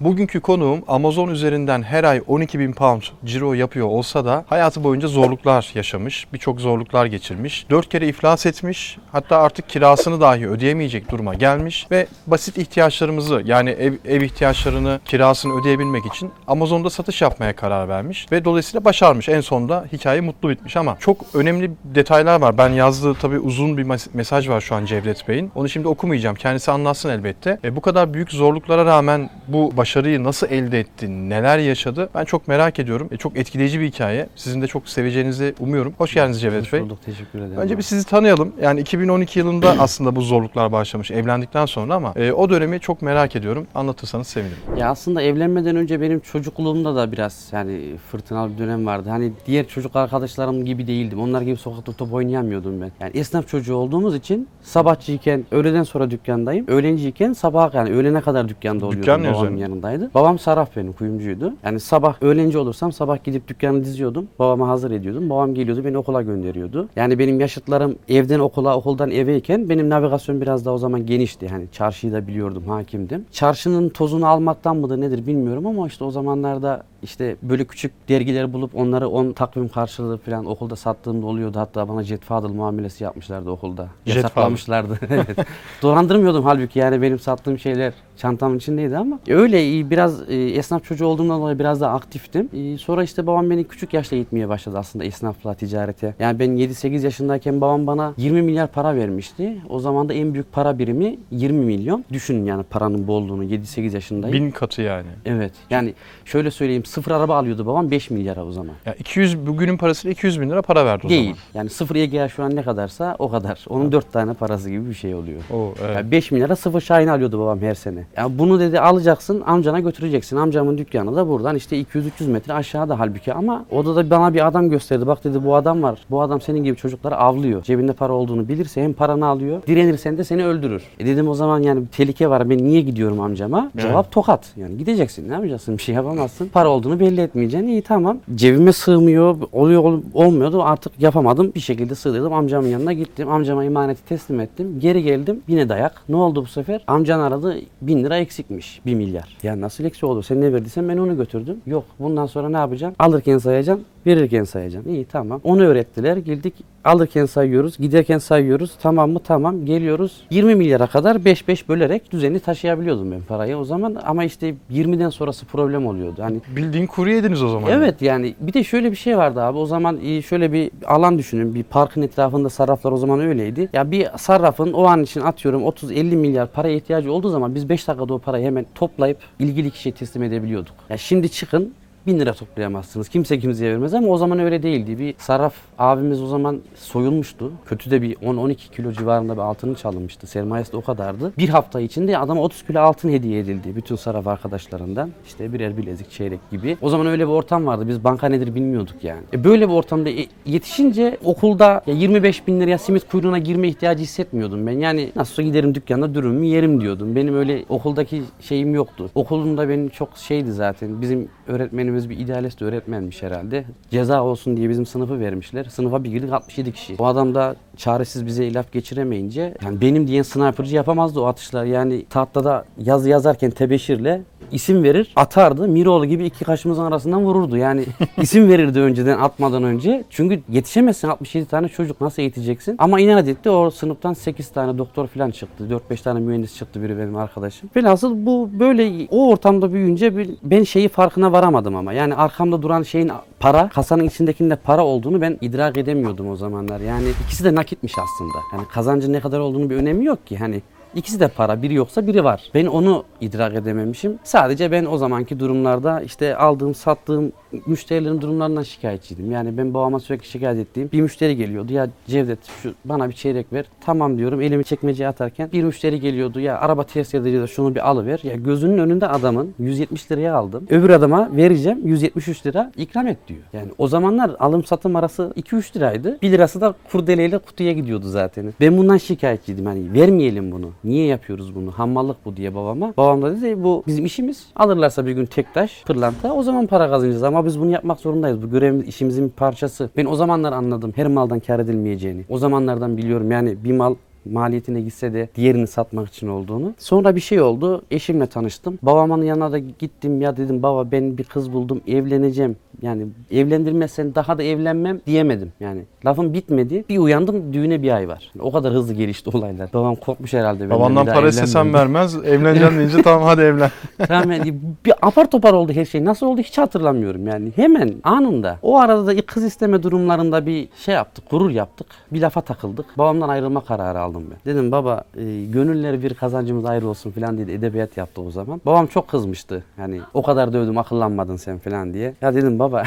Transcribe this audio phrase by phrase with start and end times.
[0.00, 5.08] Bugünkü konuğum Amazon üzerinden her ay 12 bin pound ciro yapıyor olsa da hayatı boyunca
[5.08, 7.66] zorluklar yaşamış, birçok zorluklar geçirmiş.
[7.70, 13.70] 4 kere iflas etmiş, hatta artık kirasını dahi ödeyemeyecek duruma gelmiş ve basit ihtiyaçlarımızı yani
[13.70, 19.28] ev, ev ihtiyaçlarını, kirasını ödeyebilmek için Amazon'da satış yapmaya karar vermiş ve dolayısıyla başarmış.
[19.28, 22.58] En sonunda hikaye mutlu bitmiş ama çok önemli detaylar var.
[22.58, 25.50] Ben yazdığı tabii uzun bir mes- mesaj var şu an Cevdet Bey'in.
[25.54, 26.36] Onu şimdi okumayacağım.
[26.36, 27.58] Kendisi anlatsın elbette.
[27.64, 32.48] E, bu kadar büyük zorluklara rağmen bu başarıyı nasıl elde etti, neler yaşadı ben çok
[32.48, 33.08] merak ediyorum.
[33.10, 34.28] E, çok etkileyici bir hikaye.
[34.36, 35.94] Sizin de çok seveceğinizi umuyorum.
[35.98, 36.80] Hoş geldiniz Cevdet Hoş Bey.
[36.80, 37.56] bulduk, teşekkür ederim.
[37.56, 38.52] Önce bir sizi tanıyalım.
[38.62, 43.36] Yani 2012 yılında aslında bu zorluklar başlamış evlendikten sonra ama e, o dönemi çok merak
[43.36, 43.66] ediyorum.
[43.74, 44.58] Anlatırsanız sevinirim.
[44.76, 49.08] Ya aslında evlenmeden önce benim çocukluğumda da biraz yani fırtınalı bir dönem vardı.
[49.10, 51.20] Hani diğer çocuk arkadaşlarım gibi değildim.
[51.20, 52.90] Onlar gibi sokakta top oynayamıyordum ben.
[53.00, 56.66] Yani esnaf çocuğu olduğumuz için sabahçıyken öğleden sonra dükkandayım.
[56.68, 59.02] Öğlenciyken sabah yani öğlene kadar dükkanda oluyordum.
[59.02, 59.60] Dükkan ne Babamın üzerine?
[59.76, 60.10] Yanındaydı.
[60.14, 61.52] Babam sarraf benim, kuyumcuydu.
[61.64, 64.28] Yani sabah öğlenci olursam sabah gidip dükkanı diziyordum.
[64.38, 65.30] Babama hazır ediyordum.
[65.30, 66.88] Babam geliyordu beni okula gönderiyordu.
[66.96, 71.48] Yani benim yaşıtlarım evden okula, okuldan eveyken benim navigasyon biraz daha o zaman genişti.
[71.48, 73.24] Hani çarşıyı da biliyordum, hakimdim.
[73.32, 78.74] Çarşının tozunu almaktan mıdır nedir bilmiyorum ama işte o zamanlarda işte böyle küçük dergileri bulup
[78.74, 81.58] onları 10 takvim karşılığı falan okulda sattığımda oluyordu.
[81.58, 83.88] Hatta bana Jet Fadıl muamelesi yapmışlardı okulda.
[84.06, 84.98] Jet Yasaklamışlardı.
[85.10, 85.38] evet.
[85.82, 91.06] Dolandırmıyordum halbuki yani benim sattığım şeyler çantamın içindeydi ama öyle e, biraz e, esnaf çocuğu
[91.06, 92.48] olduğumdan dolayı biraz daha aktiftim.
[92.52, 96.14] E, Sonra işte babam beni küçük yaşta eğitmeye başladı aslında esnafla ticarete.
[96.18, 99.56] Yani ben 7-8 yaşındayken babam bana 20 milyar para vermişti.
[99.68, 102.04] O zaman da en büyük para birimi 20 milyon.
[102.12, 104.36] Düşünün yani paranın bolluğunu 7-8 yaşındayım.
[104.36, 105.08] Bin katı yani.
[105.24, 105.52] Evet.
[105.70, 108.74] Yani şöyle söyleyeyim sıfır araba alıyordu babam 5 milyara o zaman.
[108.86, 111.24] Ya 200 bugünün parasıyla 200 bin lira para verdi o Değil.
[111.24, 111.38] zaman.
[111.54, 113.64] Yani sıfır EGA şu an ne kadarsa o kadar.
[113.68, 115.40] Onun 4 tane parası gibi bir şey oluyor.
[115.52, 115.96] O evet.
[115.96, 118.04] Yani 5 milyara sıfır Şahin alıyordu babam her sene.
[118.16, 120.36] Yani bunu dedi alacaksın amcana götüreceksin.
[120.36, 124.70] Amcamın dükkanı da buradan işte 200-300 metre aşağıda halbuki ama orada da bana bir adam
[124.70, 125.06] gösterdi.
[125.06, 125.98] Bak dedi bu adam var.
[126.10, 127.62] Bu adam senin gibi çocukları avlıyor.
[127.62, 129.62] Cebinde para olduğunu bilirse hem paranı alıyor.
[129.66, 130.82] Direnirsen de seni öldürür.
[130.98, 132.50] E dedim o zaman yani bir tehlike var.
[132.50, 133.70] Ben niye gidiyorum amcama?
[133.76, 134.52] Cevap tokat.
[134.56, 135.28] Yani gideceksin.
[135.28, 135.78] Ne yapacaksın?
[135.78, 136.48] Bir şey yapamazsın.
[136.48, 137.68] Para olduğunu belli etmeyeceksin.
[137.68, 138.18] İyi tamam.
[138.34, 139.36] Cebime sığmıyor.
[139.52, 140.62] Oluyor ol- olmuyordu.
[140.62, 141.52] Artık yapamadım.
[141.54, 142.32] Bir şekilde sığdırdım.
[142.32, 143.28] Amcamın yanına gittim.
[143.28, 144.80] Amcama emaneti teslim ettim.
[144.80, 145.40] Geri geldim.
[145.48, 146.02] Yine dayak.
[146.08, 146.84] Ne oldu bu sefer?
[146.86, 147.56] Amcan aradı.
[147.82, 148.80] Bin lira eksikmiş.
[148.86, 149.36] Bir milyar.
[149.42, 150.22] Ya nasıl eksik olur?
[150.22, 151.56] Sen ne verdiysen ben onu götürdüm.
[151.66, 151.84] Yok.
[151.98, 152.94] Bundan sonra ne yapacağım?
[152.98, 153.80] Alırken sayacağım.
[154.06, 154.88] Verirken sayacağım.
[154.88, 155.40] İyi tamam.
[155.44, 156.16] Onu öğrettiler.
[156.16, 156.54] Girdik.
[156.84, 157.78] Alırken sayıyoruz.
[157.78, 158.72] Giderken sayıyoruz.
[158.82, 159.20] Tamam mı?
[159.24, 159.66] Tamam.
[159.66, 160.22] Geliyoruz.
[160.30, 163.96] 20 milyara kadar 5-5 bölerek düzeni taşıyabiliyordum ben parayı o zaman.
[164.06, 166.22] Ama işte 20'den sonrası problem oluyordu.
[166.22, 167.70] Hani Bildiğin kuru yediniz o zaman.
[167.70, 171.18] Evet yani bir de şöyle bir şey vardı abi o zaman e, şöyle bir alan
[171.18, 173.68] düşünün bir parkın etrafında sarraflar o zaman öyleydi.
[173.72, 177.88] Ya bir sarrafın o an için atıyorum 30-50 milyar paraya ihtiyacı olduğu zaman biz 5
[177.88, 180.74] dakikada o parayı hemen toplayıp ilgili kişiye teslim edebiliyorduk.
[180.90, 181.72] Ya şimdi çıkın
[182.06, 183.08] 1000 lira toplayamazsınız.
[183.08, 184.98] Kimse kimseye vermez ama o zaman öyle değildi.
[184.98, 187.52] Bir sarraf abimiz o zaman soyulmuştu.
[187.66, 190.26] Kötü de bir 10-12 kilo civarında bir altını çalınmıştı.
[190.26, 191.32] Sermayesi de o kadardı.
[191.38, 193.76] Bir hafta içinde adama 30 kilo altın hediye edildi.
[193.76, 195.10] Bütün sarraf arkadaşlarından.
[195.26, 196.76] İşte birer bilezik, çeyrek gibi.
[196.82, 197.88] O zaman öyle bir ortam vardı.
[197.88, 199.22] Biz banka nedir bilmiyorduk yani.
[199.32, 204.02] E böyle bir ortamda e, yetişince okulda ya 25 bin liraya simit kuyruğuna girme ihtiyacı
[204.02, 204.72] hissetmiyordum ben.
[204.72, 207.16] Yani nasılsa giderim dükkanda dürümümü yerim diyordum.
[207.16, 209.10] Benim öyle okuldaki şeyim yoktu.
[209.14, 211.00] Okulumda benim çok şeydi zaten.
[211.02, 213.64] Bizim öğretmenimiz bir idealist öğretmenmiş herhalde.
[213.90, 215.64] Ceza olsun diye bizim sınıfı vermişler.
[215.64, 216.94] Sınıfa bir girdik 67 kişi.
[216.98, 221.64] O adam da çaresiz bize laf geçiremeyince yani benim diyen sniperci yapamazdı o atışlar.
[221.64, 225.68] Yani tahtada yazı yazarken tebeşirle isim verir atardı.
[225.68, 227.56] Miroğlu gibi iki kaşımızın arasından vururdu.
[227.56, 227.84] Yani
[228.22, 230.04] isim verirdi önceden atmadan önce.
[230.10, 232.74] Çünkü yetişemezsin 67 tane çocuk nasıl eğiteceksin?
[232.78, 235.68] Ama inat etti o sınıftan 8 tane doktor falan çıktı.
[235.90, 237.70] 4-5 tane mühendis çıktı biri benim arkadaşım.
[237.76, 241.92] Velhasıl bu böyle o ortamda büyüyünce bir- ben şeyi farkına varamadım ama.
[241.92, 246.80] Yani arkamda duran şeyin para, kasanın içindekinde para olduğunu ben idrak edemiyordum o zamanlar.
[246.80, 248.38] Yani ikisi de nakitmiş aslında.
[248.52, 250.36] Yani kazancın ne kadar olduğunu bir önemi yok ki.
[250.36, 250.62] Hani
[250.96, 251.62] İkisi de para.
[251.62, 252.42] Biri yoksa biri var.
[252.54, 254.18] Ben onu idrak edememişim.
[254.24, 257.32] Sadece ben o zamanki durumlarda işte aldığım, sattığım
[257.66, 259.32] müşterilerin durumlarından şikayetçiydim.
[259.32, 261.72] Yani ben babama sürekli şikayet ettiğim bir müşteri geliyordu.
[261.72, 263.64] Ya Cevdet şu bana bir çeyrek ver.
[263.80, 264.40] Tamam diyorum.
[264.40, 266.40] Elimi çekmeceye atarken bir müşteri geliyordu.
[266.40, 268.20] Ya araba ters ediyor da şunu bir alıver.
[268.22, 270.66] Ya gözünün önünde adamın 170 liraya aldım.
[270.70, 273.40] Öbür adama vereceğim 173 lira ikram et diyor.
[273.52, 276.18] Yani o zamanlar alım satım arası 2-3 liraydı.
[276.22, 278.54] 1 lirası da kurdeleyle kutuya gidiyordu zaten.
[278.60, 279.66] Ben bundan şikayetçiydim.
[279.66, 280.70] Hani vermeyelim bunu.
[280.86, 281.70] Niye yapıyoruz bunu?
[281.70, 282.94] Hammallık bu diye babama.
[282.96, 284.46] Babam da dedi bu bizim işimiz.
[284.56, 288.42] Alırlarsa bir gün tek taş, pırlanta o zaman para kazanacağız ama biz bunu yapmak zorundayız.
[288.42, 289.90] Bu görevimiz işimizin bir parçası.
[289.96, 292.24] Ben o zamanlar anladım her maldan kar edilmeyeceğini.
[292.28, 293.94] O zamanlardan biliyorum yani bir mal
[294.32, 296.74] maliyetine gitse de diğerini satmak için olduğunu.
[296.78, 297.82] Sonra bir şey oldu.
[297.90, 298.78] Eşimle tanıştım.
[298.82, 302.56] Babamın yanına da gittim ya dedim baba ben bir kız buldum evleneceğim.
[302.82, 305.52] Yani evlendirmezsen daha da evlenmem diyemedim.
[305.60, 306.84] Yani lafım bitmedi.
[306.88, 308.30] Bir uyandım düğüne bir ay var.
[308.40, 309.70] O kadar hızlı gelişti olaylar.
[309.74, 310.70] Babam korkmuş herhalde.
[310.70, 311.74] Babandan para evlenmeyeyim.
[311.74, 312.16] vermez.
[312.24, 313.70] Evleneceğim deyince tamam hadi evlen.
[314.08, 314.54] Tamam yani
[314.86, 316.04] bir apar topar oldu her şey.
[316.04, 317.52] Nasıl oldu hiç hatırlamıyorum yani.
[317.56, 318.58] Hemen anında.
[318.62, 321.30] O arada da kız isteme durumlarında bir şey yaptık.
[321.30, 321.86] Gurur yaptık.
[322.12, 322.98] Bir lafa takıldık.
[322.98, 324.52] Babamdan ayrılma kararı aldım ben.
[324.52, 328.60] Dedim baba e, gönülleri bir kazancımız ayrı olsun falan diye de edebiyat yaptı o zaman.
[328.66, 329.64] Babam çok kızmıştı.
[329.78, 332.14] Yani o kadar dövdüm akıllanmadın sen falan diye.
[332.20, 332.82] Ya dedim baba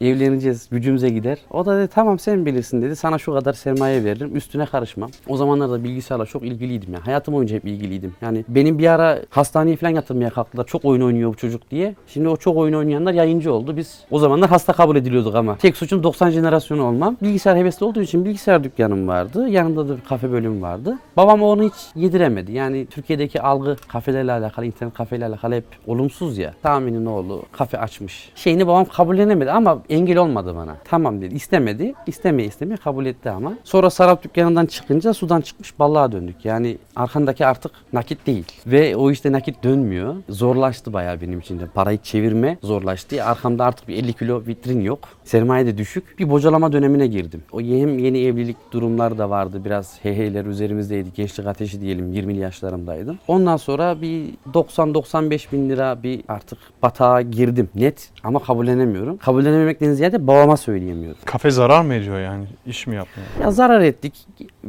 [0.00, 1.38] evleneceğiz gücümüze gider.
[1.50, 2.96] O da dedi tamam sen bilirsin dedi.
[2.96, 4.36] Sana şu kadar sermaye veririm.
[4.36, 5.10] Üstüne karışmam.
[5.28, 7.06] O zamanlarda bilgisayarla çok ilgiliydim ya.
[7.06, 8.14] Hayatım boyunca hep ilgiliydim.
[8.22, 10.66] Yani benim bir ara hastaneye falan yatırmaya kalktılar.
[10.66, 11.94] Çok oyun oynuyor bu çocuk diye.
[12.06, 13.76] Şimdi o çok oyun oynayanlar yayıncı oldu.
[13.76, 15.56] Biz o zamanlar hasta kabul ediliyorduk ama.
[15.56, 17.16] Tek suçum 90 jenerasyonu olmam.
[17.22, 19.48] Bilgisayar hevesli olduğu için bilgisayar dükkanım vardı.
[19.48, 20.98] Yanında da bir kafe bölümü vardı.
[21.16, 22.52] Babam onu hiç yediremedi.
[22.52, 26.54] Yani Türkiye'deki algı kafelerle alakalı, internet kafelerle alakalı hep olumsuz ya.
[26.62, 28.32] Tahminin oğlu kafe açmış.
[28.34, 30.76] Şeyini babam kabullenemedi ama engel olmadı bana.
[30.84, 31.34] Tamam dedi.
[31.34, 31.94] İstemedi.
[32.06, 33.52] İstemeye istemeye kabul etti ama.
[33.64, 36.44] Sonra sarap dükkanından çıkınca sudan çıkmış balığa döndük.
[36.44, 38.44] Yani arkandaki artık nakit değil.
[38.66, 40.14] Ve o işte nakit dönmüyor.
[40.28, 41.66] Zorlaştı bayağı benim için de.
[41.66, 43.24] Parayı çevirme zorlaştı.
[43.24, 44.98] Arkamda artık bir 50 kilo vitrin yok.
[45.24, 46.18] Sermaye de düşük.
[46.18, 47.42] Bir bocalama dönemine girdim.
[47.52, 49.64] O hem yeni evlilik durumları da vardı.
[49.64, 51.08] Biraz heyheyler üzerimizdeydi.
[51.14, 53.18] Gençlik ateşi diyelim 20'li yaşlarımdaydım.
[53.28, 57.68] Ondan sonra bir 90-95 bin lira bir artık batağa girdim.
[57.74, 59.16] Net ama kabullenemiyorum.
[59.66, 61.18] Kabullenememekten ziyade babama söyleyemiyorum.
[61.24, 62.46] Kafe zarar mı ediyor yani?
[62.66, 63.28] İş mi yapmıyor?
[63.42, 64.14] Ya zarar ettik.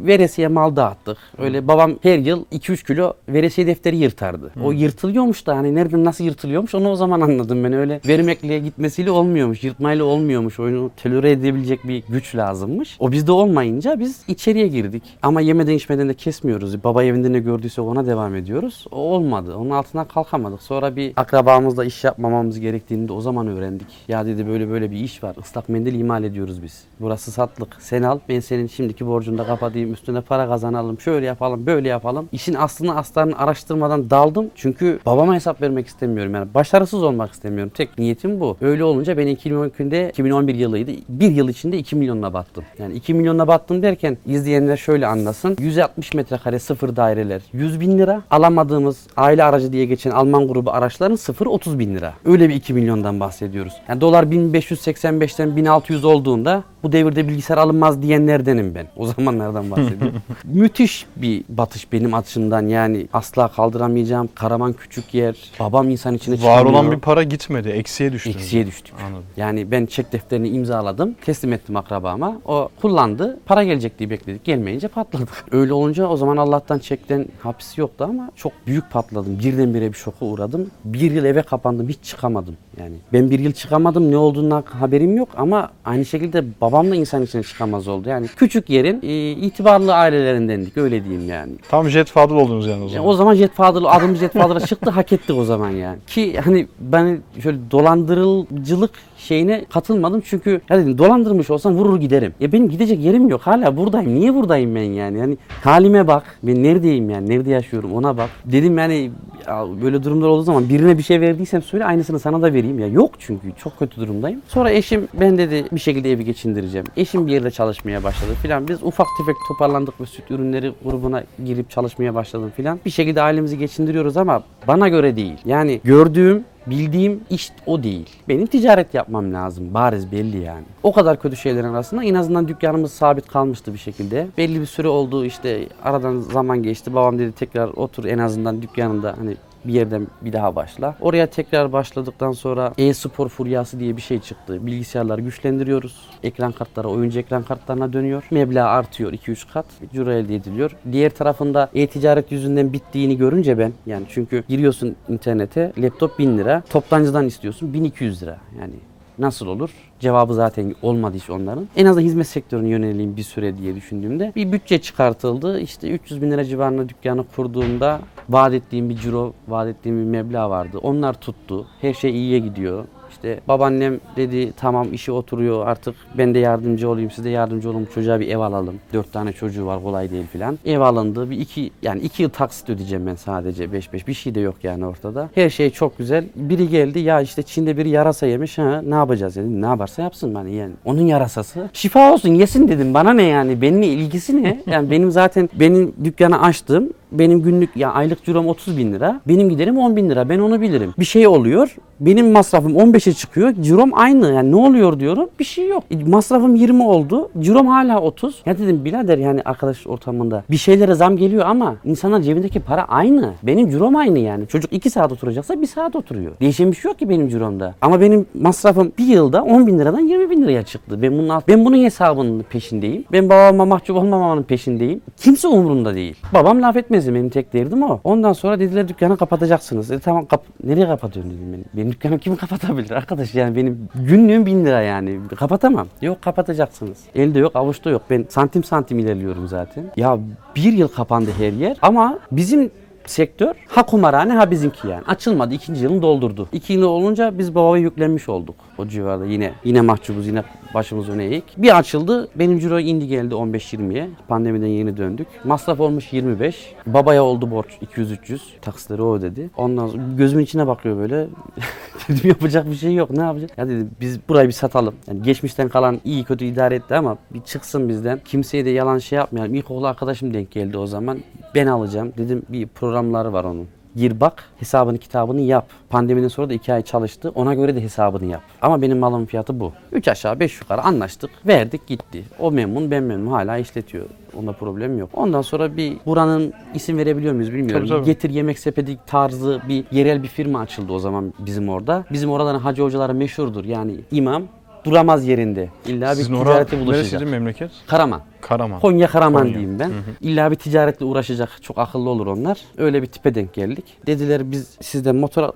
[0.06, 1.18] Veresiye mal dağıttık.
[1.38, 4.52] Öyle babam her yıl 2-3 kilo veresiye defteri yırtardı.
[4.64, 7.74] O yırtılıyormuş da hani nereden nasıl yırtılıyormuş onu o zaman anladım ben.
[7.74, 9.64] Öyle vermekle gitmesiyle olmuyormuş.
[9.64, 10.60] Yırtmayla olmuyormuş.
[10.60, 12.98] Oyunu tolere edebilecek bir güç lazımmış.
[13.00, 15.04] O bizde olmayınca biz içeriye girdik.
[15.22, 16.84] Ama yemeden içmeden de kesmiyoruz.
[16.84, 18.86] Baba evinde ne gördüyse ona devam ediyoruz.
[18.92, 19.56] O olmadı.
[19.56, 20.62] Onun altından kalkamadık.
[20.62, 23.88] Sonra bir akrabamızla iş yapmamamız gerektiğini de o zaman öğrendik.
[24.08, 25.36] Ya dedi böyle böyle bir iş var.
[25.44, 26.84] Islak mendil imal ediyoruz biz.
[27.00, 27.78] Burası satlık.
[27.80, 29.87] Sen al ben senin şimdiki borcunu da kapatayım.
[29.94, 31.00] Üstüne para kazanalım.
[31.00, 32.30] Şöyle yapalım böyle yapalım.
[32.32, 34.46] İşin aslını aslarını araştırmadan daldım.
[34.56, 36.34] Çünkü babama hesap vermek istemiyorum.
[36.34, 37.72] Yani başarısız olmak istemiyorum.
[37.76, 38.58] Tek niyetim bu.
[38.62, 40.92] Öyle olunca ben 2012'de 2011 yılıydı.
[41.10, 42.64] Bir yıl içinde 2 milyonla battım.
[42.80, 45.58] Yani 2 milyonla battım derken izleyenler şöyle anlasın.
[45.60, 48.22] 160 metrekare sıfır daireler 100 bin lira.
[48.32, 52.14] Alamadığımız aile aracı diye geçen Alman grubu araçların sıfır 30 bin lira.
[52.26, 53.74] Öyle bir 2 milyondan bahsediyoruz.
[53.90, 58.88] Yani dolar 1585'ten 1600 olduğunda bu devirde bilgisayar alınmaz diyenlerdenim ben.
[58.98, 59.77] O zamanlardan bahsediyorum.
[60.44, 64.30] Müthiş bir batış benim açımdan yani asla kaldıramayacağım.
[64.36, 65.36] Karaman küçük yer.
[65.60, 66.66] Babam insan içine Var çıkamıyor.
[66.66, 67.70] olan bir para gitmedi.
[67.70, 68.30] Eksiye düştü.
[68.30, 68.96] Eksiye düştük.
[69.08, 69.24] Anladım.
[69.38, 71.16] Yani ben çek defterini imzaladım.
[71.26, 72.38] Teslim ettim akrabama.
[72.46, 73.40] O kullandı.
[73.46, 74.44] Para gelecek diye bekledik.
[74.44, 75.46] Gelmeyince patladık.
[75.52, 79.40] Öyle olunca o zaman Allah'tan çekten hapis yoktu ama çok büyük patladım.
[79.40, 80.72] Birdenbire bir şoka uğradım.
[80.86, 81.90] Bir yıl eve kapandım.
[81.90, 82.58] Hiç çıkamadım.
[82.80, 84.12] Yani ben bir yıl çıkamadım.
[84.12, 88.10] Ne olduğundan haberim yok ama aynı şekilde babam da insan içine çıkamaz oldu.
[88.10, 89.32] Yani küçük yerin e,
[89.68, 90.78] itibarlı ailelerindendik.
[90.78, 91.52] Öyle diyeyim yani.
[91.70, 93.08] Tam jet Fadıl oldunuz yani o Ya zaman.
[93.08, 95.98] o zaman Jet Father, adımız Jet Father'a çıktı hak ettik o zaman yani.
[96.08, 102.34] Ki hani ben şöyle dolandırıcılık şeyine katılmadım çünkü ya dedim dolandırmış olsam vurur giderim.
[102.40, 104.16] Ya benim gidecek yerim yok hala buradayım.
[104.16, 105.18] Niye buradayım ben yani?
[105.20, 106.24] Yani halime bak.
[106.44, 107.30] Ben neredeyim yani?
[107.30, 108.30] Nerede yaşıyorum ona bak.
[108.46, 109.12] Dedim yani
[109.48, 112.80] ya böyle durumlar olduğu zaman birine bir şey verdiysem söyle aynısını sana da vereyim.
[112.80, 114.42] Ya yok çünkü çok kötü durumdayım.
[114.48, 116.86] Sonra eşim ben dedi bir şekilde evi geçindireceğim.
[116.98, 118.68] Eşim bir yerde çalışmaya başladı filan.
[118.68, 122.80] Biz ufak tefek toparlandık ve süt ürünleri grubuna girip çalışmaya başladım filan.
[122.86, 125.38] Bir şekilde ailemizi geçindiriyoruz ama bana göre değil.
[125.46, 128.10] Yani gördüğüm Bildiğim iş o değil.
[128.30, 129.74] Benim ticaret yapmam lazım.
[129.74, 130.64] Bariz belli yani.
[130.84, 134.28] O kadar kötü şeylerin arasında en azından dükkanımız sabit kalmıştı bir şekilde.
[134.38, 136.94] Belli bir süre oldu işte aradan zaman geçti.
[136.94, 139.36] Babam dedi tekrar otur en azından dükkanında hani
[139.68, 140.96] bir yerden bir daha başla.
[141.02, 144.66] Oraya tekrar başladıktan sonra e-spor furyası diye bir şey çıktı.
[144.66, 146.10] Bilgisayarları güçlendiriyoruz.
[146.24, 148.24] Ekran kartları oyuncu ekran kartlarına dönüyor.
[148.32, 149.66] Meblağ artıyor 2-3 kat.
[149.94, 150.72] Ciro elde ediliyor.
[150.92, 156.64] Diğer tarafında e-ticaret yüzünden bittiğini görünce ben yani çünkü giriyorsun internete laptop 1000 lira.
[156.70, 158.38] Toptancıdan istiyorsun 1200 lira.
[158.62, 158.74] Yani
[159.20, 159.70] Nasıl olur?
[160.00, 161.68] Cevabı zaten olmadı hiç onların.
[161.76, 165.60] En azından hizmet sektörüne yöneleyim bir süre diye düşündüğümde bir bütçe çıkartıldı.
[165.60, 170.50] İşte 300 bin lira civarında dükkanı kurduğumda vaat ettiğim bir ciro, vaat ettiğim bir meblağ
[170.50, 170.78] vardı.
[170.78, 171.68] Onlar tuttu.
[171.82, 172.86] Her şey iyiye gidiyor.
[173.18, 178.20] İşte babaannem dedi tamam işi oturuyor artık ben de yardımcı olayım size yardımcı olun çocuğa
[178.20, 178.76] bir ev alalım.
[178.94, 180.60] Dört tane çocuğu var kolay değil filan.
[180.66, 184.36] Ev alındı bir iki yani iki yıl taksit ödeyeceğim ben sadece beş beş bir şey
[184.36, 185.30] de yok yani ortada.
[185.36, 186.26] Her şey çok güzel.
[186.36, 189.62] Biri geldi ya işte Çin'de biri yarasa yemiş ha ne yapacağız dedim.
[189.62, 190.74] Ne yaparsa yapsın bana yani.
[190.86, 191.70] Onun yarasası.
[191.74, 194.64] Şifa olsun yesin dedim bana ne yani benimle ilgisi ne?
[194.68, 196.90] Yani benim zaten benim dükkanı açtım.
[197.12, 199.22] Benim günlük ya aylık cirom 30 bin lira.
[199.28, 200.30] Benim giderim 10 bin lira.
[200.30, 200.94] Ben onu bilirim.
[201.00, 201.76] Bir şey oluyor.
[202.00, 203.54] Benim masrafım 15'e çıkıyor.
[203.62, 204.34] Cirom aynı.
[204.34, 205.30] Yani ne oluyor diyorum.
[205.40, 205.84] Bir şey yok.
[206.08, 207.30] Masrafım 20 oldu.
[207.40, 208.42] Cirom hala 30.
[208.46, 213.34] Ya dedim birader yani arkadaş ortamında bir şeylere zam geliyor ama insanların cebindeki para aynı.
[213.44, 214.48] Benim cirom aynı yani.
[214.48, 216.32] Çocuk 2 saat oturacaksa 1 saat oturuyor.
[216.42, 217.76] Değişen bir şey yok ki benim ciromda.
[217.82, 221.02] Ama benim masrafım bir yılda 10 bin liradan 20 bin liraya çıktı.
[221.02, 223.04] Ben bunun, ben bunun hesabının peşindeyim.
[223.12, 225.02] Ben babama mahcup olmamanın peşindeyim.
[225.18, 226.16] Kimse umurumda değil.
[226.34, 227.14] Babam laf etmezdi.
[227.14, 228.00] Benim tek derdim o.
[228.04, 229.90] Ondan sonra dediler dükkanı kapatacaksınız.
[229.90, 231.66] Dedi tamam kap nereye kapatıyorum dedim ben.
[231.74, 235.20] Benim dükkanımı kim kapatabilir arkadaş yani benim günlüğüm bin lira yani.
[235.36, 235.88] Kapatamam.
[236.02, 236.98] Yok kapatacaksınız.
[237.16, 238.02] Elde yok avuçta yok.
[238.10, 239.86] Ben santim santim ilerliyorum zaten.
[239.98, 240.18] Ya
[240.56, 242.72] bir yıl kapandı her yer ama bizim
[243.06, 245.04] sektör ha kumarhane ha bizimki yani.
[245.08, 245.54] Açılmadı.
[245.54, 246.48] ikinci yılını doldurdu.
[246.52, 248.56] İki yıl olunca biz babaya yüklenmiş olduk.
[248.78, 250.44] O civarda yine yine mahcubuz yine
[250.74, 251.44] başımız öne eğik.
[251.58, 252.28] Bir açıldı.
[252.36, 254.10] Benim ciro indi geldi 15-20'ye.
[254.28, 255.28] Pandemiden yeni döndük.
[255.44, 256.74] Masraf olmuş 25.
[256.86, 258.40] Babaya oldu borç 200-300.
[258.62, 259.50] Taksitleri o ödedi.
[259.58, 261.28] Ondan sonra gözümün içine bakıyor böyle.
[262.10, 263.10] dedim yapacak bir şey yok.
[263.10, 263.58] Ne yapacak?
[263.58, 264.96] Ya dedi biz burayı bir satalım.
[265.08, 268.20] Yani geçmişten kalan iyi kötü idare etti ama bir çıksın bizden.
[268.26, 269.56] Kimseye de yalan şey yapmayalım.
[269.56, 271.20] İlkokul arkadaşım denk geldi o zaman.
[271.56, 272.14] Ben alacağım.
[272.18, 273.68] Dedim bir programları var onun.
[273.98, 275.70] Gir bak hesabını kitabını yap.
[275.90, 277.32] Pandemiden sonra da iki ay çalıştı.
[277.36, 278.42] Ona göre de hesabını yap.
[278.62, 279.74] Ama benim malımın fiyatı bu.
[279.92, 281.30] 3 aşağı 5 yukarı anlaştık.
[281.48, 282.24] Verdik gitti.
[282.40, 284.06] O memnun ben memnun hala işletiyor.
[284.38, 285.10] Onda problem yok.
[285.14, 287.88] Ondan sonra bir buranın isim verebiliyor muyuz bilmiyorum.
[287.88, 288.06] Tabii, tabii.
[288.06, 292.06] Getir yemek sepeti tarzı bir yerel bir firma açıldı o zaman bizim orada.
[292.12, 293.66] Bizim oraların hacı hocaları meşhurdur.
[293.66, 294.44] Yani imam
[294.92, 295.70] duramaz yerinde.
[295.88, 297.12] İlla bir Sizin orası ticarete bulaşacak.
[297.12, 297.72] neresiydi memleket?
[297.88, 298.22] Karaman.
[298.42, 298.80] Karaman.
[298.80, 299.54] Konya Karaman Konya.
[299.54, 299.92] diyeyim ben.
[300.22, 301.50] İlla bir ticaretle uğraşacak.
[301.62, 302.62] Çok akıllı olur onlar.
[302.78, 303.86] Öyle bir tipe denk geldik.
[304.08, 305.50] Dediler biz sizden motor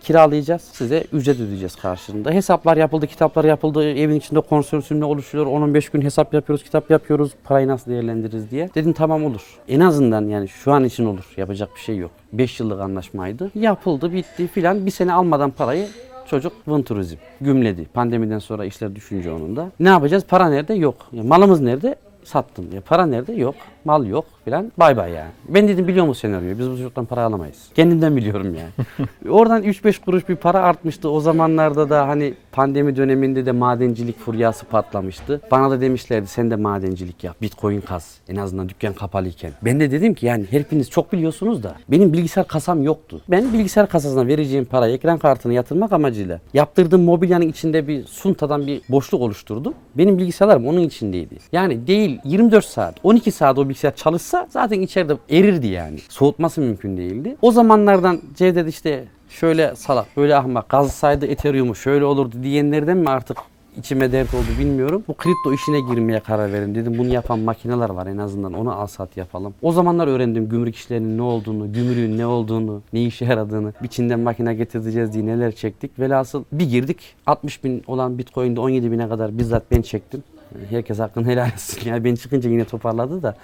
[0.00, 0.62] kiralayacağız.
[0.62, 2.30] Size ücret ödeyeceğiz karşılığında.
[2.30, 3.90] Hesaplar yapıldı, kitaplar yapıldı.
[3.90, 5.46] Evin içinde konsorsiyumla oluşuyor.
[5.46, 7.30] 10-15 gün hesap yapıyoruz, kitap yapıyoruz.
[7.44, 8.70] Parayı nasıl değerlendiririz diye.
[8.74, 9.42] Dedim tamam olur.
[9.68, 11.24] En azından yani şu an için olur.
[11.36, 12.10] Yapacak bir şey yok.
[12.32, 13.50] 5 yıllık anlaşmaydı.
[13.54, 14.86] Yapıldı, bitti filan.
[14.86, 15.86] Bir sene almadan parayı
[16.30, 17.86] Çocuk Vın Turizm gümledi.
[17.94, 19.70] Pandemiden sonra işler düşünce onun da.
[19.80, 20.24] Ne yapacağız?
[20.28, 20.74] Para nerede?
[20.74, 20.96] Yok.
[21.12, 21.96] Ya malımız nerede?
[22.24, 22.66] Sattım.
[22.74, 23.32] Ya para nerede?
[23.32, 23.54] Yok.
[23.84, 24.72] Mal yok filan.
[24.76, 25.30] Bay bay yani.
[25.48, 26.58] Ben dedim biliyor musun senaryoyu?
[26.58, 27.68] Biz bu çocuktan para alamayız.
[27.74, 29.08] Kendimden biliyorum yani.
[29.30, 31.10] Oradan 3-5 kuruş bir para artmıştı.
[31.10, 35.40] O zamanlarda da hani pandemi döneminde de madencilik furyası patlamıştı.
[35.50, 37.42] Bana da demişlerdi sen de madencilik yap.
[37.42, 38.18] Bitcoin kaz.
[38.28, 39.52] En azından dükkan kapalıyken.
[39.62, 43.20] Ben de dedim ki yani hepiniz çok biliyorsunuz da benim bilgisayar kasam yoktu.
[43.28, 48.82] Ben bilgisayar kasasına vereceğim parayı ekran kartını yatırmak amacıyla yaptırdığım mobilyanın içinde bir suntadan bir
[48.88, 49.74] boşluk oluşturdum.
[49.94, 51.38] Benim bilgisayarlarım onun içindeydi.
[51.52, 55.98] Yani değil 24 saat 12 saat o bilgisayar çalışsa zaten içeride erirdi yani.
[56.08, 57.36] Soğutması mümkün değildi.
[57.42, 63.36] O zamanlardan Cevdet işte şöyle salak böyle ahmak kazsaydı Ethereum'u şöyle olurdu diyenlerden mi artık
[63.76, 65.04] içime dert oldu bilmiyorum.
[65.08, 66.74] Bu kripto işine girmeye karar verdim.
[66.74, 69.54] Dedim bunu yapan makineler var en azından onu al sat yapalım.
[69.62, 73.72] O zamanlar öğrendim gümrük işlerinin ne olduğunu, gümrüğün ne olduğunu, ne işe yaradığını.
[73.82, 75.98] Bir Çin'den makine getireceğiz diye neler çektik.
[75.98, 80.22] Velhasıl bir girdik 60 bin olan bitcoin'de 17 bine kadar bizzat ben çektim.
[80.70, 81.90] Herkes hakkını helal etsin.
[81.90, 83.36] Yani ben çıkınca yine toparladı da.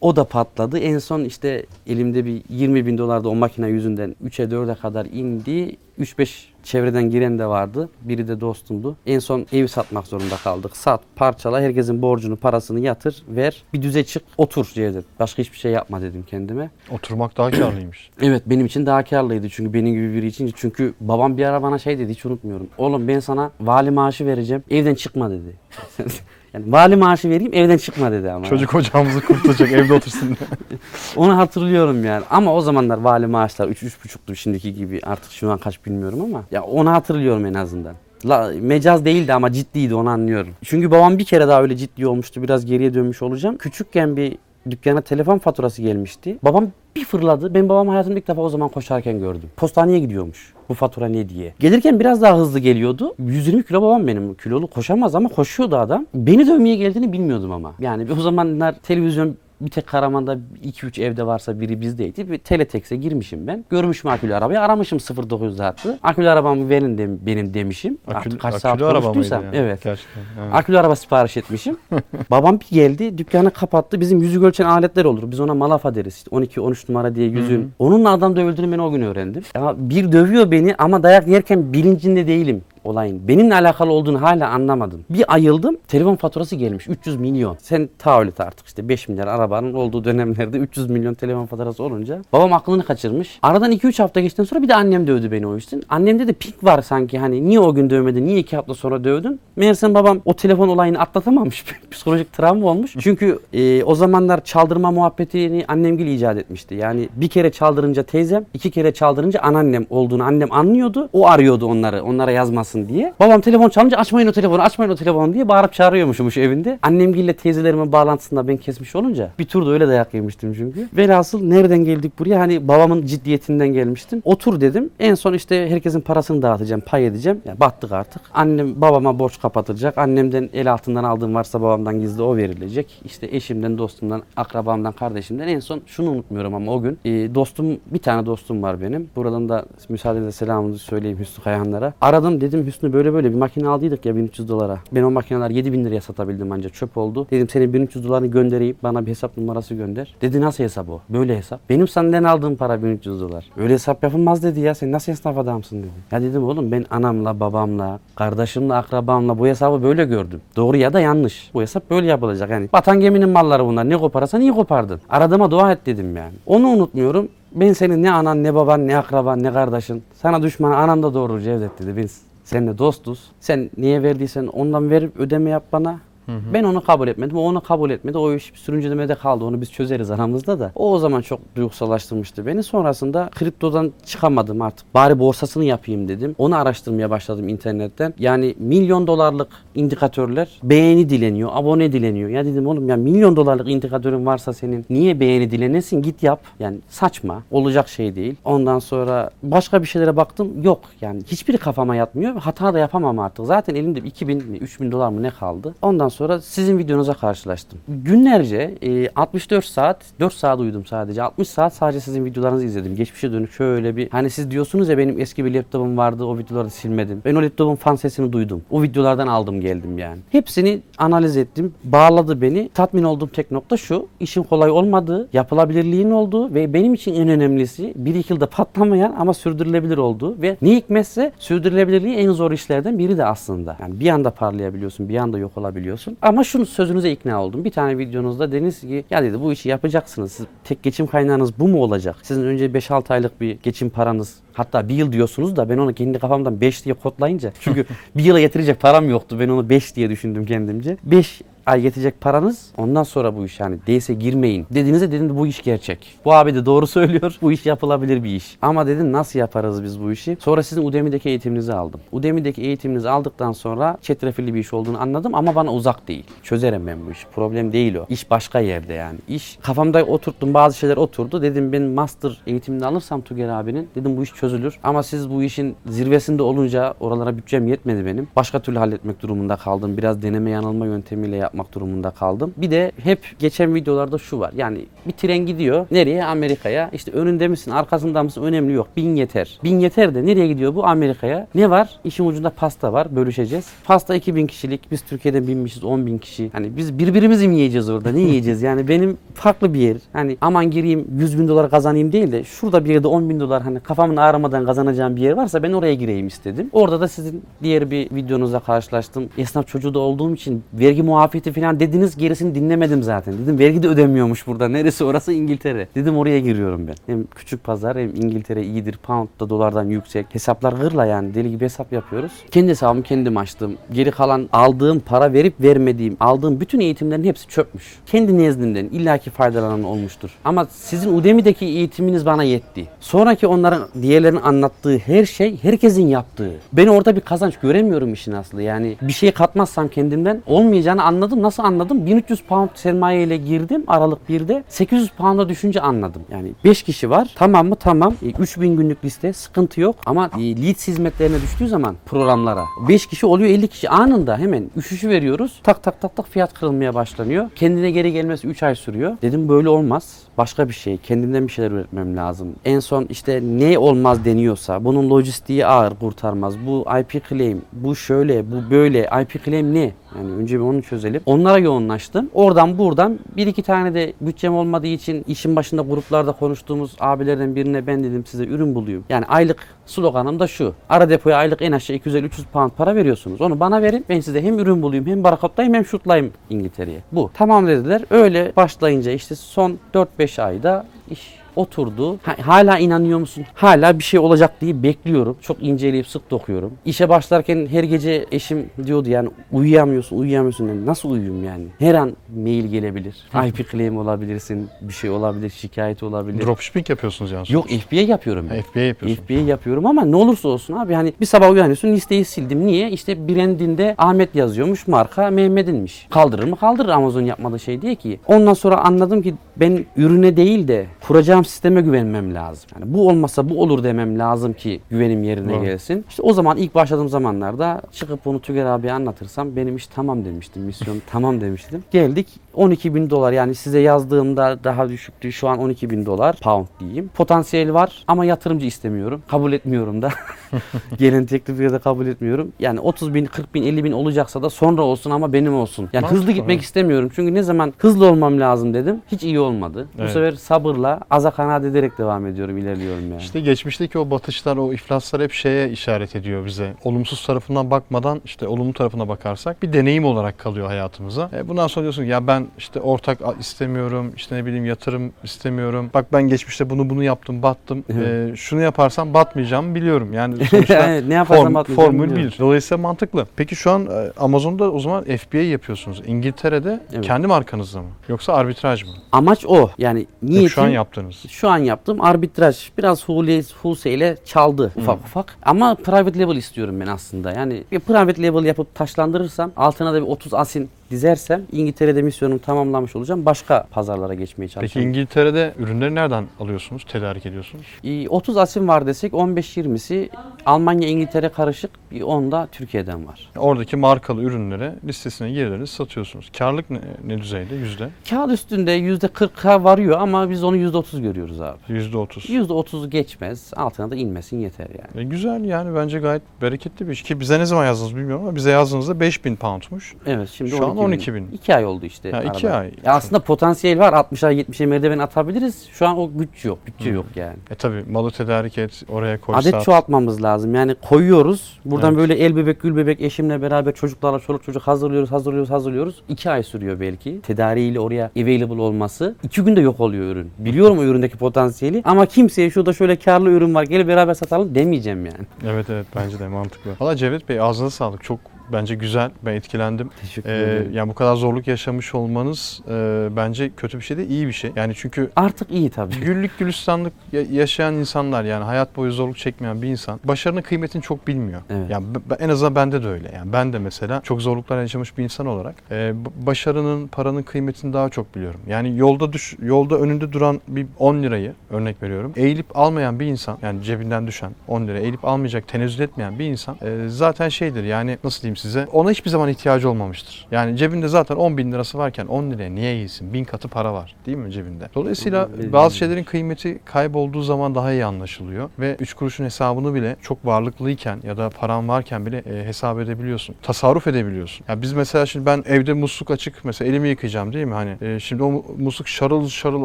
[0.00, 0.78] o da patladı.
[0.78, 5.06] En son işte elimde bir 20 bin dolar da o makine yüzünden 3'e 4'e kadar
[5.06, 5.76] indi.
[6.00, 7.88] 3-5 çevreden giren de vardı.
[8.02, 8.96] Biri de dostumdu.
[9.06, 10.76] En son evi satmak zorunda kaldık.
[10.76, 13.62] Sat, parçala, herkesin borcunu, parasını yatır, ver.
[13.72, 15.04] Bir düze çık, otur Cevdet.
[15.20, 16.70] Başka hiçbir şey yapma dedim kendime.
[16.90, 18.10] Oturmak daha karlıymış.
[18.22, 20.52] Evet benim için daha karlıydı çünkü benim gibi biri için.
[20.56, 22.68] Çünkü babam bir ara bana şey dedi hiç unutmuyorum.
[22.78, 25.56] Oğlum ben sana vali maaşı vereceğim evden çıkma dedi.
[26.54, 28.46] yani vali maaşı vereyim evden çıkma dedi ama.
[28.46, 30.48] Çocuk ocağımızı kurtulacak evde otursun diye.
[31.16, 32.24] Onu hatırlıyorum yani.
[32.30, 35.00] Ama o zamanlar vali maaşlar 3-3,5'tu şimdiki gibi.
[35.02, 36.44] Artık şu an kaç bilmiyorum ama.
[36.50, 37.94] Ya onu hatırlıyorum en azından.
[38.26, 40.52] La, mecaz değildi ama ciddiydi onu anlıyorum.
[40.64, 42.42] Çünkü babam bir kere daha öyle ciddi olmuştu.
[42.42, 43.56] Biraz geriye dönmüş olacağım.
[43.56, 44.38] Küçükken bir
[44.70, 46.38] dükkana telefon faturası gelmişti.
[46.42, 47.54] Babam bir fırladı.
[47.54, 49.50] Ben babam hayatımda ilk defa o zaman koşarken gördüm.
[49.56, 50.53] Postaneye gidiyormuş.
[50.68, 51.54] Bu fatura ne diye.
[51.58, 53.14] Gelirken biraz daha hızlı geliyordu.
[53.18, 54.34] 120 kilo babam benim.
[54.34, 56.06] Kilolu koşamaz ama koşuyordu adam.
[56.14, 57.74] Beni dövmeye geldiğini bilmiyordum ama.
[57.78, 62.30] Yani o zamanlar televizyon bir tek Karaman'da 2-3 evde varsa biri bizdeydi.
[62.30, 63.64] Bir teletex'e girmişim ben.
[63.70, 64.60] Görmüşüm akülü arabayı.
[64.60, 64.98] Aramışım
[65.30, 65.98] 0900 hattı.
[66.02, 67.98] Akülü arabamı verin de, benim demişim.
[68.06, 69.44] Akülü, Artık kaç saat araba mıydı konuştuysam.
[69.44, 69.56] yani?
[69.56, 69.82] Evet.
[69.84, 70.22] Gerçekten.
[70.42, 70.54] evet.
[70.54, 71.76] Akülü araba sipariş etmişim.
[72.30, 74.00] Babam bir geldi dükkanı kapattı.
[74.00, 75.30] Bizim yüzü ölçen aletler olur.
[75.30, 76.14] Biz ona malafa deriz.
[76.16, 77.72] İşte 12-13 numara diye yüzün.
[77.78, 79.42] Onunla adam dövüldüğünü ben o gün öğrendim.
[79.54, 82.62] Ya bir dövüyor beni ama dayak yerken bilincinde değilim.
[82.84, 85.04] Olayın benimle alakalı olduğunu hala anlamadım.
[85.10, 85.76] Bir ayıldım.
[85.88, 87.56] Telefon faturası gelmiş 300 milyon.
[87.60, 92.22] Sen tahayyül et artık işte 5 milyar arabanın olduğu dönemlerde 300 milyon telefon faturası olunca
[92.32, 93.38] babam aklını kaçırmış.
[93.42, 95.82] Aradan 2-3 hafta geçtikten sonra bir de annem dövdü beni o için.
[95.88, 99.40] Annemde de pik var sanki hani niye o gün dövmedin, niye 2 hafta sonra dövdün?
[99.56, 101.64] Meğersem babam o telefon olayını atlatamamış.
[101.90, 102.94] Psikolojik travma olmuş.
[103.00, 106.74] Çünkü e, o zamanlar çaldırma muhabbetini annemgil icat etmişti.
[106.74, 111.08] Yani bir kere çaldırınca teyzem, iki kere çaldırınca anneannem olduğunu annem anlıyordu.
[111.12, 112.30] O arıyordu onları, onlara
[112.74, 113.14] yazmasın diye.
[113.20, 116.78] Babam telefon çalınca açmayın o telefonu, açmayın o telefonu diye bağırıp çağırıyormuşmuş evinde.
[116.82, 120.88] Annemgille teyzelerimin bağlantısında ben kesmiş olunca bir turda öyle dayak yemiştim çünkü.
[120.96, 122.40] Velhasıl nereden geldik buraya?
[122.40, 124.22] Hani babamın ciddiyetinden gelmiştim.
[124.24, 124.90] Otur dedim.
[124.98, 127.40] En son işte herkesin parasını dağıtacağım, pay edeceğim.
[127.44, 128.22] Ya battık artık.
[128.34, 129.98] Annem babama borç kapatılacak.
[129.98, 133.00] Annemden el altından aldığım varsa babamdan gizli o verilecek.
[133.04, 137.98] İşte eşimden, dostumdan, akrabamdan, kardeşimden en son şunu unutmuyorum ama o gün e, dostum bir
[137.98, 139.10] tane dostum var benim.
[139.16, 141.92] Buradan da müsaadenizle selamımızı söyleyeyim Hüsnü Kayahanlara.
[142.00, 144.78] Aradım dedim Hüsnü böyle böyle bir makine aldıydık ya 1300 dolara.
[144.92, 147.26] Ben o makineler 7000 liraya satabildim ancak çöp oldu.
[147.30, 150.14] Dedim senin 1300 dolarını göndereyim bana bir hesap numarası gönder.
[150.22, 151.00] Dedi nasıl hesap o?
[151.08, 151.60] Böyle hesap.
[151.70, 153.44] Benim senden aldığım para 1300 dolar.
[153.56, 155.92] Öyle hesap yapılmaz dedi ya sen nasıl esnaf adamsın dedi.
[156.12, 160.40] Ya dedim oğlum ben anamla babamla kardeşimle akrabamla bu hesabı böyle gördüm.
[160.56, 161.50] Doğru ya da yanlış.
[161.54, 162.68] Bu hesap böyle yapılacak yani.
[162.74, 163.88] Vatan geminin malları bunlar.
[163.88, 165.00] Ne koparsan iyi kopardın.
[165.08, 166.34] Aradığıma dua et dedim yani.
[166.46, 167.28] Onu unutmuyorum.
[167.54, 170.02] Ben senin ne anan ne baban ne akraban ne kardeşin.
[170.14, 171.96] Sana düşman anam da doğurur Cevdet dedi.
[171.96, 173.30] Biz seninle dostuz.
[173.40, 176.00] Sen niye verdiysen ondan verip ödeme yap bana.
[176.28, 177.36] Ben onu kabul etmedim.
[177.36, 178.18] O onu kabul etmedi.
[178.18, 179.44] O iş sürüncülemede kaldı.
[179.44, 180.72] Onu biz çözeriz aramızda da.
[180.74, 182.62] O o zaman çok duygusallaştırmıştı beni.
[182.62, 184.94] Sonrasında kriptodan çıkamadım artık.
[184.94, 186.34] Bari borsasını yapayım dedim.
[186.38, 188.14] Onu araştırmaya başladım internetten.
[188.18, 192.28] Yani milyon dolarlık indikatörler beğeni dileniyor, abone dileniyor.
[192.30, 196.02] Ya dedim oğlum ya milyon dolarlık indikatörün varsa senin niye beğeni dilenesin?
[196.02, 196.40] Git yap.
[196.60, 197.42] Yani saçma.
[197.50, 198.34] Olacak şey değil.
[198.44, 200.62] Ondan sonra başka bir şeylere baktım.
[200.62, 202.36] Yok yani hiçbiri kafama yatmıyor.
[202.36, 203.46] Hata da yapamam artık.
[203.46, 205.74] Zaten elimde 2000 mi 3000 dolar mı ne kaldı?
[205.82, 207.78] Ondan sonra sizin videonuza karşılaştım.
[207.88, 211.22] Günlerce e, 64 saat 4 saat uyudum sadece.
[211.22, 212.96] 60 saat sadece sizin videolarınızı izledim.
[212.96, 216.70] Geçmişe dönük şöyle bir hani siz diyorsunuz ya benim eski bir laptopum vardı o videoları
[216.70, 217.22] silmedim.
[217.24, 218.62] Ben o laptopun fan sesini duydum.
[218.70, 220.18] O videolardan aldım geldim yani.
[220.30, 221.74] Hepsini analiz ettim.
[221.84, 222.68] Bağladı beni.
[222.74, 224.06] Tatmin olduğum tek nokta şu.
[224.20, 229.34] işin kolay olmadığı, yapılabilirliğin olduğu ve benim için en önemlisi bir iki yılda patlamayan ama
[229.34, 233.76] sürdürülebilir olduğu ve ne hikmetse sürdürülebilirliği en zor işlerden biri de aslında.
[233.80, 236.03] Yani bir anda parlayabiliyorsun, bir anda yok olabiliyorsun.
[236.22, 237.64] Ama şunu sözünüze ikna oldum.
[237.64, 240.32] Bir tane videonuzda dediniz ki ya dedi bu işi yapacaksınız.
[240.32, 242.16] Siz, tek geçim kaynağınız bu mu olacak?
[242.22, 246.18] Sizin önce 5-6 aylık bir geçim paranız Hatta bir yıl diyorsunuz da ben onu kendi
[246.18, 247.52] kafamdan 5 diye kodlayınca.
[247.60, 247.86] Çünkü
[248.16, 249.36] bir yıla yetirecek param yoktu.
[249.40, 250.96] Ben onu 5 diye düşündüm kendimce.
[251.04, 254.66] 5 ay yetecek paranız ondan sonra bu iş yani değilse girmeyin.
[254.70, 256.14] Dediğinizde dedim bu iş gerçek.
[256.24, 257.38] Bu abi de doğru söylüyor.
[257.42, 258.56] Bu iş yapılabilir bir iş.
[258.62, 260.36] Ama dedim nasıl yaparız biz bu işi?
[260.40, 262.00] Sonra sizin Udemy'deki eğitiminizi aldım.
[262.12, 266.24] Udemy'deki eğitiminizi aldıktan sonra çetrefilli bir iş olduğunu anladım ama bana uzak değil.
[266.42, 267.26] Çözerim ben bu işi.
[267.34, 268.06] Problem değil o.
[268.08, 269.18] İş başka yerde yani.
[269.28, 271.42] İş kafamda oturttum bazı şeyler oturdu.
[271.42, 274.78] Dedim ben master eğitimini alırsam Tuger abinin dedim bu iş çözülür.
[274.82, 278.28] Ama siz bu işin zirvesinde olunca oralara bütçem yetmedi benim.
[278.36, 279.96] Başka türlü halletmek durumunda kaldım.
[279.96, 282.54] Biraz deneme yanılma yöntemiyle yapmak durumunda kaldım.
[282.56, 284.52] Bir de hep geçen videolarda şu var.
[284.56, 285.86] Yani bir tren gidiyor.
[285.90, 286.24] Nereye?
[286.24, 286.90] Amerika'ya.
[286.92, 288.42] İşte önünde misin, arkasında mısın?
[288.42, 288.88] Önemli yok.
[288.96, 289.58] Bin yeter.
[289.64, 290.86] Bin yeter de nereye gidiyor bu?
[290.86, 291.46] Amerika'ya.
[291.54, 292.00] Ne var?
[292.04, 293.16] İşin ucunda pasta var.
[293.16, 293.66] Bölüşeceğiz.
[293.84, 294.90] Pasta 2000 kişilik.
[294.90, 296.50] Biz Türkiye'de binmişiz 10 bin kişi.
[296.52, 298.12] Hani biz birbirimizi mi yiyeceğiz orada?
[298.12, 298.62] Ne yiyeceğiz?
[298.62, 299.96] Yani benim farklı bir yer.
[300.12, 303.62] Hani aman gireyim 100 bin dolar kazanayım değil de şurada bir yerde 10 bin dolar
[303.62, 306.70] hani kafamın ağrımadan kazanacağım bir yer varsa ben oraya gireyim istedim.
[306.72, 309.28] Orada da sizin diğer bir videonuzla karşılaştım.
[309.38, 313.34] Esnaf çocuğu da olduğum için vergi muafiyeti falan dediniz gerisini dinlemedim zaten.
[313.38, 314.68] Dedim vergi de ödemiyormuş burada.
[314.68, 315.88] Neresi orası İngiltere.
[315.94, 316.94] Dedim oraya giriyorum ben.
[317.06, 318.96] Hem küçük pazar hem İngiltere iyidir.
[318.96, 320.26] Pound da dolardan yüksek.
[320.32, 321.34] Hesaplar gırla yani.
[321.34, 322.32] Deli gibi hesap yapıyoruz.
[322.50, 323.76] Kendi hesabımı kendim açtım.
[323.92, 327.98] Geri kalan aldığım para verip vermediğim, aldığım bütün eğitimlerin hepsi çöpmüş.
[328.06, 330.30] Kendi nezdimden illaki faydalanan olmuştur.
[330.44, 332.88] Ama sizin Udemy'deki eğitiminiz bana yetti.
[333.00, 336.52] Sonraki onların diğerlerinin anlattığı her şey herkesin yaptığı.
[336.72, 338.62] Ben orada bir kazanç göremiyorum işin aslı.
[338.62, 341.33] Yani bir şey katmazsam kendimden olmayacağını anladım.
[341.42, 342.06] Nasıl anladım?
[342.06, 344.64] 1300 pound sermaye ile girdim Aralık 1'de.
[344.68, 346.22] 800 pound'a düşünce anladım.
[346.30, 347.28] Yani 5 kişi var.
[347.34, 347.76] Tamam mı?
[347.76, 348.14] Tamam.
[348.22, 349.32] E, 3000 günlük liste.
[349.32, 349.96] Sıkıntı yok.
[350.06, 355.08] Ama e, leads hizmetlerine düştüğü zaman programlara 5 kişi oluyor 50 kişi anında hemen üşüşü
[355.08, 355.60] veriyoruz.
[355.62, 357.50] Tak tak tak tak fiyat kırılmaya başlanıyor.
[357.56, 359.16] Kendine geri gelmesi 3 ay sürüyor.
[359.22, 360.18] Dedim böyle olmaz.
[360.38, 360.96] Başka bir şey.
[360.96, 362.48] Kendimden bir şeyler üretmem lazım.
[362.64, 366.54] En son işte ne olmaz deniyorsa bunun lojistiği ağır kurtarmaz.
[366.66, 369.08] Bu IP claim, bu şöyle, bu böyle.
[369.22, 369.90] IP claim ne?
[370.18, 371.20] Yani önce bir onu çözelim.
[371.26, 372.30] Onlara yoğunlaştım.
[372.34, 377.86] Oradan buradan bir iki tane de bütçem olmadığı için işin başında gruplarda konuştuğumuz abilerden birine
[377.86, 379.04] ben dedim size ürün bulayım.
[379.08, 380.74] Yani aylık sloganım da şu.
[380.88, 383.40] Ara depoya aylık en aşağı 250-300 pound para veriyorsunuz.
[383.40, 384.04] Onu bana verin.
[384.08, 387.00] Ben size hem ürün bulayım hem barakatlayayım hem şutlayayım İngiltere'ye.
[387.12, 387.30] Bu.
[387.34, 388.02] Tamam dediler.
[388.10, 392.18] Öyle başlayınca işte son 4-5 ayda iş oturdu.
[392.22, 393.44] Ha- hala inanıyor musun?
[393.54, 395.36] Hala bir şey olacak diye bekliyorum.
[395.42, 396.72] Çok inceleyip sık dokuyorum.
[396.84, 400.68] İşe başlarken her gece eşim diyordu yani uyuyamıyorsun, uyuyamıyorsun.
[400.68, 401.64] Yani nasıl uyuyayım yani?
[401.78, 403.14] Her an mail gelebilir.
[403.48, 406.46] IP claim olabilirsin, bir şey olabilir, şikayet olabilir.
[406.46, 407.46] Dropshipping yapıyorsunuz yani.
[407.48, 408.62] Yok FBA yapıyorum ben.
[408.62, 409.22] FBA yapıyorsun.
[409.24, 412.66] FBA yapıyorum ama ne olursa olsun abi hani bir sabah uyanıyorsun listeyi sildim.
[412.66, 412.90] Niye?
[412.90, 416.06] İşte brandinde Ahmet yazıyormuş marka Mehmet'inmiş.
[416.10, 416.56] Kaldırır mı?
[416.56, 418.20] Kaldırır Amazon yapmadığı şey diye ki.
[418.26, 422.70] Ondan sonra anladım ki ben ürüne değil de kuracağım sisteme güvenmem lazım.
[422.74, 425.64] Yani bu olmasa bu olur demem lazım ki güvenim yerine Doğru.
[425.64, 426.04] gelsin.
[426.08, 430.62] İşte o zaman ilk başladığım zamanlarda çıkıp bunu Tüger abiye anlatırsam benim iş tamam demiştim.
[430.62, 431.84] Misyon tamam demiştim.
[431.90, 435.32] Geldik 12 bin dolar yani size yazdığımda daha düşüktü.
[435.32, 437.10] Şu an 12 bin dolar pound diyeyim.
[437.14, 439.22] Potansiyel var ama yatırımcı istemiyorum.
[439.28, 440.08] Kabul etmiyorum da.
[440.98, 442.52] Gelen teklifi de kabul etmiyorum.
[442.60, 445.88] Yani 30 bin, 40 bin, 50 bin olacaksa da sonra olsun ama benim olsun.
[445.92, 447.10] Yani Mantıklı, hızlı gitmek istemiyorum.
[447.14, 449.02] Çünkü ne zaman hızlı olmam lazım dedim.
[449.12, 449.88] Hiç iyi olmadı.
[449.98, 450.10] Bu Evet.
[450.12, 453.20] sefer sabırla, aza kanaat ederek devam ediyorum, ilerliyorum yani.
[453.22, 456.74] İşte geçmişteki o batışlar, o iflaslar hep şeye işaret ediyor bize.
[456.84, 461.30] Olumsuz tarafından bakmadan işte olumlu tarafına bakarsak bir deneyim olarak kalıyor hayatımıza.
[461.32, 465.90] E bundan sonra diyorsun ya ben işte ortak istemiyorum, işte ne bileyim yatırım istemiyorum.
[465.94, 467.84] Bak ben geçmişte bunu bunu yaptım, battım.
[467.92, 468.32] Evet.
[468.32, 470.12] E, şunu yaparsam batmayacağımı biliyorum.
[470.12, 472.32] Yani sonuçta Evet, ne yaparsam form, batmayacağımı formül biliyorum.
[472.34, 472.38] bir.
[472.38, 473.26] Dolayısıyla mantıklı.
[473.36, 476.02] Peki şu an e, Amazon'da o zaman FBA yapıyorsunuz.
[476.06, 477.06] İngiltere'de Evet.
[477.06, 477.88] kendi markanızda mı?
[478.08, 478.90] Yoksa arbitraj mı?
[479.12, 479.70] Amaç o.
[479.78, 481.16] Yani niyetim Yok, şu an yaptığınız.
[481.28, 483.42] Şu an yaptığım arbitraj biraz hule,
[483.84, 485.36] ile çaldı ufak ufak.
[485.42, 487.32] Ama private level istiyorum ben aslında.
[487.32, 492.96] Yani bir private level yapıp taşlandırırsam altına da bir 30 asin dizersem İngiltere'de misyonumu tamamlamış
[492.96, 493.26] olacağım.
[493.26, 494.88] Başka pazarlara geçmeye Peki çalışacağım.
[494.88, 496.84] İngiltere'de ürünleri nereden alıyorsunuz?
[496.88, 497.66] Tedarik ediyorsunuz?
[497.84, 500.08] Ee, 30 asin var desek 15-20'si
[500.46, 503.30] Almanya İngiltere karışık bir 10 da Türkiye'den var.
[503.36, 506.30] Oradaki markalı ürünleri listesine girdiniz, satıyorsunuz.
[506.38, 507.54] Karlık ne, ne düzeyde?
[507.54, 507.88] Yüzde?
[508.10, 511.58] Kağıt üstünde %40'a varıyor ama biz onu %30 görüyoruz abi.
[511.68, 512.24] Yüzde otuz.
[512.24, 515.06] %30'u geçmez altına da inmesin yeter yani.
[515.06, 517.02] E, güzel yani bence gayet bereketli bir iş.
[517.02, 519.94] Ki bize ne zaman yazdınız bilmiyorum ama bize yazdığınızda 5000 poundmuş.
[520.06, 521.22] Evet şimdi Şu an 12 12.000.
[521.32, 522.10] 2 ay oldu işte.
[522.10, 522.58] Ha, iki arada.
[522.58, 522.70] ay.
[522.84, 523.92] Ya aslında potansiyel var.
[523.92, 525.68] 60'a 70'e merdiven atabiliriz.
[525.72, 526.58] Şu an o güç yok.
[526.66, 527.36] Bütçe yok yani.
[527.50, 529.64] E tabi malı tedarik et, oraya koy Adet sat.
[529.64, 530.54] çoğaltmamız lazım.
[530.54, 531.58] Yani koyuyoruz.
[531.64, 531.98] Buradan Evet.
[532.00, 536.02] böyle el bebek gül bebek eşimle beraber çocuklarla çoluk çocuk hazırlıyoruz, hazırlıyoruz, hazırlıyoruz.
[536.08, 537.20] 2 ay sürüyor belki.
[537.20, 539.14] Tedariğiyle oraya available olması.
[539.22, 540.30] 2 günde yok oluyor ürün.
[540.38, 545.06] Biliyorum o üründeki potansiyeli ama kimseye şurada şöyle karlı ürün var gel beraber satalım demeyeceğim
[545.06, 545.26] yani.
[545.46, 546.70] Evet evet bence de mantıklı.
[546.80, 548.02] Valla Cevdet Bey ağzınıza sağlık.
[548.04, 548.20] Çok
[548.52, 549.10] bence güzel.
[549.22, 549.90] Ben etkilendim.
[550.00, 550.72] Teşekkür Ee, ederim.
[550.72, 554.52] yani bu kadar zorluk yaşamış olmanız e, bence kötü bir şey de iyi bir şey.
[554.56, 555.94] Yani çünkü Artık iyi tabii.
[556.00, 561.06] Güllük gülistanlık ya- yaşayan insanlar yani hayat boyu zorluk çekmeyen bir insan başarının kıymetini çok
[561.06, 561.40] bilmiyor.
[561.50, 561.70] Evet.
[561.70, 563.10] Yani b- b- en azından bende de öyle.
[563.14, 567.72] Yani ben de mesela çok zorluklar yaşamış bir insan olarak e, b- başarının, paranın kıymetini
[567.72, 568.40] daha çok biliyorum.
[568.48, 572.12] Yani yolda düş yolda önünde duran bir 10 lirayı örnek veriyorum.
[572.16, 576.56] Eğilip almayan bir insan yani cebinden düşen 10 lira eğilip almayacak, tenezzül etmeyen bir insan
[576.62, 580.26] e, zaten şeydir yani nasıl diyeyim size ona hiçbir zaman ihtiyacı olmamıştır.
[580.30, 583.12] Yani cebinde zaten 10 bin lirası varken 10 liraya niye eğilsin?
[583.14, 584.68] Bin katı para var değil mi cebinde?
[584.74, 590.26] Dolayısıyla bazı şeylerin kıymeti kaybolduğu zaman daha iyi anlaşılıyor ve 3 kuruşun hesabını bile çok
[590.26, 593.34] varlıklıyken ya da paran varken bile e, hesap edebiliyorsun.
[593.42, 594.44] Tasarruf edebiliyorsun.
[594.48, 597.54] Ya biz mesela şimdi ben evde musluk açık mesela elimi yıkayacağım değil mi?
[597.54, 599.64] Hani e, şimdi o mu- musluk şarıl şarıl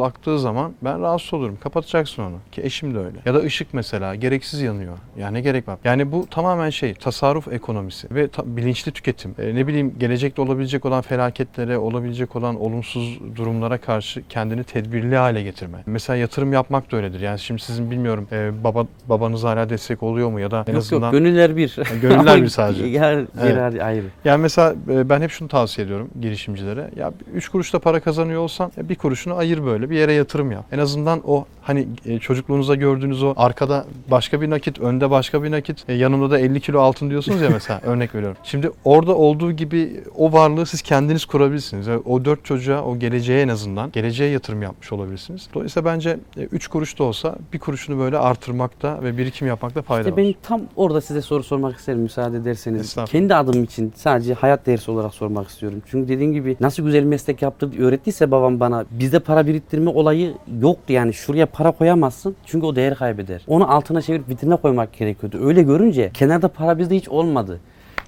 [0.00, 1.58] aktığı zaman ben rahatsız olurum.
[1.60, 2.36] Kapatacaksın onu.
[2.52, 3.16] Ki eşim de öyle.
[3.26, 4.96] Ya da ışık mesela gereksiz yanıyor.
[5.18, 5.78] Yani ne gerek var?
[5.84, 9.34] Yani bu tamamen şey tasarruf ekonomisi ve ta- bilinçli tüketim.
[9.38, 15.42] E, ne bileyim gelecekte olabilecek olan felaketlere, olabilecek olan olumsuz durumlara karşı kendini tedbirli hale
[15.42, 15.78] getirme.
[15.86, 17.20] Mesela yatırım yapmak da öyledir.
[17.20, 20.78] Yani şimdi sizin bilmiyorum e, baba babanız hala destek oluyor mu ya da en Yok
[20.82, 21.76] azından yok gönüller bir.
[22.02, 22.86] gönüller Ama bir sadece.
[22.86, 23.82] Yer, Evet.
[23.82, 24.04] ayrı.
[24.24, 26.90] Yani mesela e, ben hep şunu tavsiye ediyorum girişimcilere.
[26.96, 30.64] Ya 3 kuruşta para kazanıyor olsan bir kuruşunu ayır böyle bir yere yatırım yap.
[30.72, 35.50] En azından o hani e, çocukluğunuzda gördüğünüz o arkada başka bir nakit, önde başka bir
[35.50, 38.36] nakit, e, yanımda da 50 kilo altın diyorsunuz ya mesela örnek veriyorum.
[38.50, 41.86] Şimdi orada olduğu gibi o varlığı siz kendiniz kurabilirsiniz.
[41.86, 45.48] Yani o dört çocuğa, o geleceğe en azından geleceğe yatırım yapmış olabilirsiniz.
[45.54, 50.12] Dolayısıyla bence 3 kuruş da olsa bir kuruşunu böyle artırmakta ve birikim yapmakta fayda İşte
[50.12, 50.16] var.
[50.16, 52.96] ben tam orada size soru sormak isterim müsaade ederseniz.
[53.06, 55.82] Kendi adım için sadece hayat dersi olarak sormak istiyorum.
[55.86, 60.92] Çünkü dediğim gibi nasıl güzel meslek yaptı öğrettiyse babam bana bizde para biriktirme olayı yoktu
[60.92, 63.42] yani şuraya para koyamazsın çünkü o değer kaybeder.
[63.46, 65.38] Onu altına çevirip vitrine koymak gerekiyordu.
[65.42, 67.60] Öyle görünce kenarda para bizde hiç olmadı.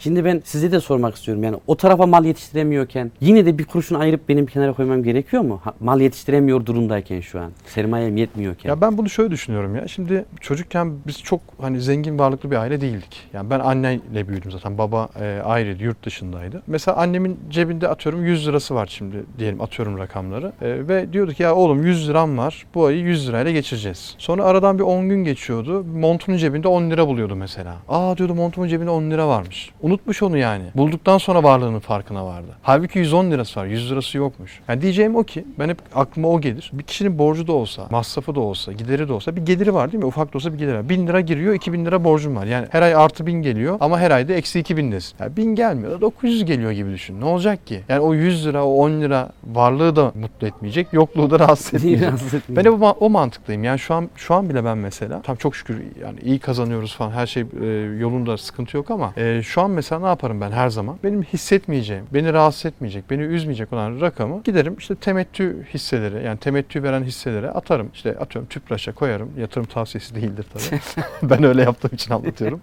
[0.02, 3.98] Şimdi ben size de sormak istiyorum yani o tarafa mal yetiştiremiyorken yine de bir kuruşunu
[3.98, 5.60] ayırıp benim kenara koymam gerekiyor mu?
[5.64, 7.52] Ha, mal yetiştiremiyor durumdayken şu an.
[7.66, 8.70] Sermayem yetmiyorken.
[8.70, 9.88] Ya ben bunu şöyle düşünüyorum ya.
[9.88, 13.28] Şimdi çocukken biz çok hani zengin varlıklı bir aile değildik.
[13.32, 14.78] Yani ben anneyle büyüdüm zaten.
[14.78, 16.62] Baba e, ayrıydı, yurt dışındaydı.
[16.66, 20.52] Mesela annemin cebinde atıyorum 100 lirası var şimdi diyelim atıyorum rakamları.
[20.62, 22.66] E, ve diyorduk ya oğlum 100 liram var.
[22.74, 24.14] Bu ayı 100 lirayla geçireceğiz.
[24.18, 25.84] Sonra aradan bir 10 gün geçiyordu.
[25.84, 27.76] Montunun cebinde 10 lira buluyordu mesela.
[27.88, 29.70] Aa diyordu montumun cebinde 10 lira varmış.
[29.92, 30.64] Unutmuş onu yani.
[30.74, 32.56] Bulduktan sonra varlığının farkına vardı.
[32.62, 33.66] Halbuki 110 lirası var.
[33.66, 34.60] 100 lirası yokmuş.
[34.68, 36.70] Yani diyeceğim o ki ben hep aklıma o gelir.
[36.72, 40.04] Bir kişinin borcu da olsa, masrafı da olsa, gideri de olsa bir geliri var değil
[40.04, 40.06] mi?
[40.06, 40.88] Ufak da olsa bir geliri var.
[40.88, 42.46] 1000 lira giriyor, 2000 lira borcum var.
[42.46, 45.14] Yani her ay artı 1000 geliyor ama her ayda eksi 2000'desin.
[45.20, 47.20] Yani 1000 gelmiyor da 900 geliyor gibi düşün.
[47.20, 47.80] Ne olacak ki?
[47.88, 52.08] Yani o 100 lira, o 10 lira varlığı da mutlu etmeyecek, yokluğu da rahatsız etmeyecek.
[52.08, 52.40] Rahatsız.
[52.48, 53.64] Ben de bu, o mantıklıyım.
[53.64, 57.10] Yani şu an şu an bile ben mesela tam çok şükür yani iyi kazanıyoruz falan
[57.10, 57.66] her şey e,
[57.98, 60.96] yolunda sıkıntı yok ama e, şu an mesela ne yaparım ben her zaman?
[61.04, 66.82] Benim hissetmeyeceğim, beni rahatsız etmeyecek, beni üzmeyecek olan rakamı giderim işte temettü hisseleri yani temettü
[66.82, 67.90] veren hisselere atarım.
[67.94, 69.30] İşte atıyorum tüpraşa koyarım.
[69.38, 70.80] Yatırım tavsiyesi değildir tabii.
[71.22, 72.60] ben öyle yaptığım için anlatıyorum.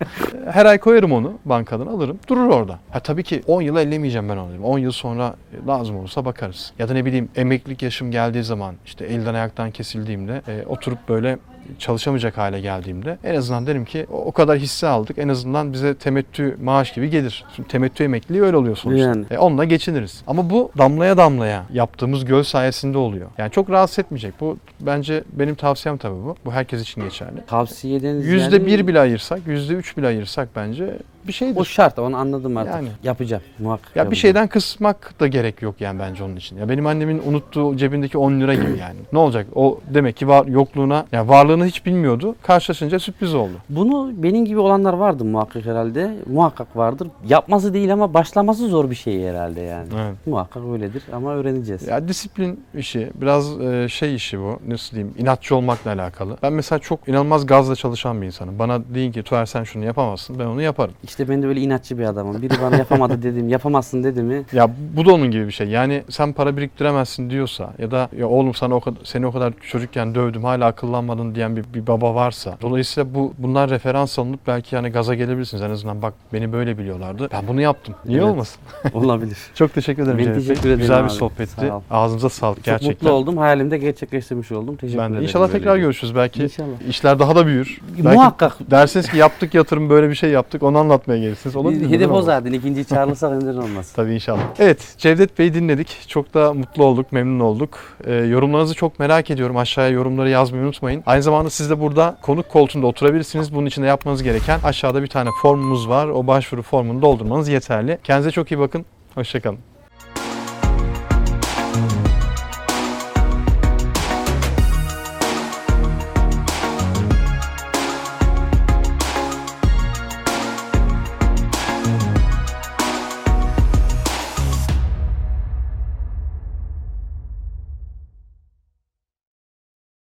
[0.51, 2.19] Her ay koyarım onu bankadan alırım.
[2.27, 2.79] Durur orada.
[2.89, 4.63] Ha tabii ki 10 yıl ellemeyeceğim ben onu.
[4.63, 5.35] 10 yıl sonra
[5.67, 6.73] lazım olursa bakarız.
[6.79, 11.37] Ya da ne bileyim emeklilik yaşım geldiği zaman işte elden ayaktan kesildiğimde e, oturup böyle
[11.79, 16.57] çalışamayacak hale geldiğimde en azından derim ki o kadar hisse aldık en azından bize temettü
[16.63, 17.45] maaş gibi gelir.
[17.55, 19.07] Şimdi temettü emekliliği öyle oluyor sonuçta.
[19.07, 19.25] Yani.
[19.31, 20.23] E, onunla geçiniriz.
[20.27, 23.27] Ama bu damlaya damlaya yaptığımız göl sayesinde oluyor.
[23.37, 24.33] Yani çok rahatsız etmeyecek.
[24.39, 26.35] Bu bence benim tavsiyem tabii bu.
[26.45, 27.45] Bu herkes için geçerli.
[27.47, 31.59] Tavsiyeden Yüzde ziyade- bir bile ayırsak, yüzde üç bile ayırsak bence bir şeydir.
[31.59, 32.75] O şart onu anladım artık.
[32.75, 32.87] Yani.
[33.03, 33.87] Yapacağım muhakkak.
[33.87, 34.15] Ya bir yapacağım.
[34.15, 36.57] şeyden kısmak da gerek yok yani bence onun için.
[36.57, 38.99] Ya benim annemin unuttuğu cebindeki 10 lira gibi yani.
[39.13, 39.47] Ne olacak?
[39.55, 41.27] O demek ki var yokluğuna, ya
[41.59, 42.35] varlığını hiç bilmiyordu.
[42.41, 43.53] Karşılaşınca sürpriz oldu.
[43.69, 46.15] Bunu benim gibi olanlar vardı muhakkak herhalde.
[46.25, 47.07] Muhakkak vardır.
[47.27, 49.87] Yapması değil ama başlaması zor bir şey herhalde yani.
[49.95, 50.15] Evet.
[50.25, 51.87] Muhakkak öyledir ama öğreneceğiz.
[51.87, 54.59] Ya disiplin işi, biraz e, şey işi bu.
[54.67, 55.13] Nasıl diyeyim?
[55.17, 56.37] inatçı olmakla alakalı.
[56.43, 58.59] Ben mesela çok inanılmaz gazla çalışan bir insanım.
[58.59, 60.39] Bana deyin ki Tuğer sen şunu yapamazsın.
[60.39, 60.93] Ben onu yaparım.
[61.03, 62.41] İşte ben de öyle inatçı bir adamım.
[62.41, 64.43] Biri bana yapamadı dedim, yapamazsın dedi mi?
[64.53, 65.67] Ya bu da onun gibi bir şey.
[65.67, 69.53] Yani sen para biriktiremezsin diyorsa ya da ya oğlum sana o kadar, seni o kadar
[69.61, 72.57] çocukken dövdüm hala akıllanmadın diyen bir, bir baba varsa.
[72.61, 75.63] Dolayısıyla bu bunlar referans alınıp belki yani gaza gelebilirsiniz.
[75.63, 77.29] En azından bak beni böyle biliyorlardı.
[77.31, 77.95] Ben bunu yaptım.
[78.05, 78.29] Niye Evet.
[78.31, 78.61] olmasın?
[78.93, 79.37] Olabilir.
[79.55, 80.17] Çok teşekkür ederim.
[80.17, 81.09] Ben Cevdet teşekkür ederim Güzel bir abi.
[81.09, 81.51] sohbetti.
[81.67, 81.81] Sağ ol.
[81.91, 82.89] Ağzınıza sağlık Çok gerçekten.
[82.91, 83.37] mutlu oldum.
[83.37, 84.75] Hayalimde gerçekleştirmiş oldum.
[84.75, 85.13] Teşekkür Ben de.
[85.13, 85.23] ederim.
[85.27, 85.81] İnşallah tekrar Böyle.
[85.81, 86.15] görüşürüz.
[86.15, 86.67] Belki İnşallah.
[86.89, 87.81] işler daha da büyür.
[87.97, 88.57] Belki Muhakkak.
[88.71, 91.55] dersiniz ki yaptık yatırım böyle bir şey yaptık onu anlatmaya gelirsiniz.
[91.55, 91.89] Olabilir?
[91.89, 92.53] Hedef o zaten.
[92.53, 93.91] İkinciyi çağırırsak neden olmaz.
[93.95, 94.41] Tabii inşallah.
[94.59, 95.97] Evet Cevdet Bey'i dinledik.
[96.07, 97.79] Çok da mutlu olduk, memnun olduk.
[98.05, 99.57] Ee, yorumlarınızı çok merak ediyorum.
[99.57, 101.03] Aşağıya yorumları yazmayı unutmayın.
[101.05, 103.55] Aynı zamanda siz de burada konuk koltuğunda oturabilirsiniz.
[103.55, 106.07] Bunun için de yapmanız gereken aşağıda bir tane formumuz var.
[106.07, 107.99] O başvuru formunu doldurmanız yeterli.
[108.03, 108.85] Kendinize çok iyi bakın.
[109.15, 109.59] Hoşçakalın.